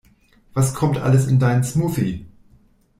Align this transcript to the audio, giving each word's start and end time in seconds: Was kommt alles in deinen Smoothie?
Was 0.55 0.73
kommt 0.73 0.97
alles 0.97 1.27
in 1.27 1.37
deinen 1.37 1.63
Smoothie? 1.63 2.25